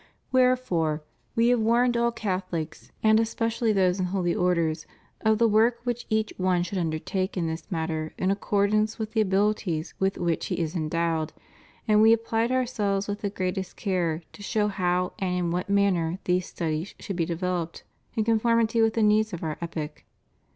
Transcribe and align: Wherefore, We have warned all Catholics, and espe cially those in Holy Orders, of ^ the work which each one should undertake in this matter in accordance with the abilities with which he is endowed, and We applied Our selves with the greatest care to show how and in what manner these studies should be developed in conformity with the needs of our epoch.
Wherefore, 0.31 1.03
We 1.35 1.49
have 1.49 1.59
warned 1.59 1.95
all 1.95 2.11
Catholics, 2.11 2.91
and 3.03 3.19
espe 3.19 3.45
cially 3.45 3.71
those 3.71 3.99
in 3.99 4.07
Holy 4.07 4.33
Orders, 4.33 4.87
of 5.23 5.35
^ 5.35 5.37
the 5.37 5.47
work 5.47 5.77
which 5.83 6.07
each 6.09 6.33
one 6.37 6.63
should 6.63 6.79
undertake 6.79 7.37
in 7.37 7.45
this 7.45 7.69
matter 7.69 8.11
in 8.17 8.31
accordance 8.31 8.97
with 8.97 9.11
the 9.11 9.21
abilities 9.21 9.93
with 9.99 10.17
which 10.17 10.47
he 10.47 10.57
is 10.57 10.75
endowed, 10.75 11.33
and 11.87 12.01
We 12.01 12.13
applied 12.13 12.51
Our 12.51 12.65
selves 12.65 13.07
with 13.07 13.21
the 13.21 13.29
greatest 13.29 13.77
care 13.77 14.23
to 14.33 14.41
show 14.41 14.69
how 14.69 15.13
and 15.19 15.35
in 15.37 15.51
what 15.51 15.69
manner 15.69 16.17
these 16.23 16.47
studies 16.47 16.95
should 16.99 17.15
be 17.15 17.25
developed 17.27 17.83
in 18.15 18.23
conformity 18.23 18.81
with 18.81 18.95
the 18.95 19.03
needs 19.03 19.33
of 19.33 19.43
our 19.43 19.59
epoch. 19.61 20.03